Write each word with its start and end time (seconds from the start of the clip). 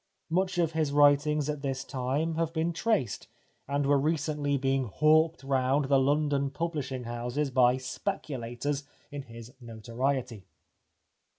Much 0.31 0.57
of 0.57 0.71
his 0.71 0.91
writings 0.91 1.47
at 1.47 1.61
this 1.61 1.83
time 1.83 2.33
have 2.33 2.51
been 2.51 2.73
traced, 2.73 3.27
and 3.67 3.85
were 3.85 3.99
recently 3.99 4.57
being 4.57 4.85
hawked 4.85 5.43
round 5.43 5.85
the 5.89 5.99
London 5.99 6.49
pubhshing 6.49 7.05
houses 7.05 7.51
by 7.51 7.77
speculators 7.77 8.83
in 9.11 9.21
his 9.21 9.53
notoriety. 9.61 10.47